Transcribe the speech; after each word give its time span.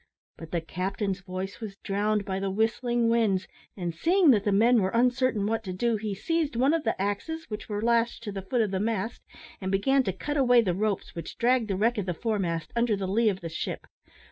But 0.35 0.49
the 0.49 0.61
captain's 0.61 1.19
voice 1.19 1.59
was 1.59 1.75
drowned 1.75 2.25
by 2.25 2.39
the 2.39 2.49
whistling 2.49 3.07
winds, 3.07 3.47
and, 3.77 3.93
seeing 3.93 4.31
that 4.31 4.43
the 4.45 4.51
men 4.51 4.81
were 4.81 4.89
uncertain 4.89 5.45
what 5.45 5.63
to 5.65 5.73
do, 5.73 5.95
he 5.97 6.15
seized 6.15 6.55
one 6.55 6.73
of 6.73 6.83
the 6.83 6.99
axes 6.99 7.45
which 7.51 7.69
were 7.69 7.83
lashed 7.83 8.23
to 8.23 8.31
the 8.31 8.41
foot 8.41 8.61
of 8.61 8.71
the 8.71 8.79
mast, 8.79 9.21
and 9.61 9.71
began 9.71 10.01
to 10.01 10.11
cut 10.11 10.37
away 10.37 10.61
the 10.61 10.73
ropes 10.73 11.13
which 11.13 11.37
dragged 11.37 11.67
the 11.67 11.75
wreck 11.77 11.99
of 11.99 12.07
the 12.07 12.15
foremast 12.15 12.73
under 12.75 12.95
the 12.95 13.07
lee 13.07 13.29
of 13.29 13.41
the 13.41 13.49
ship. 13.49 13.85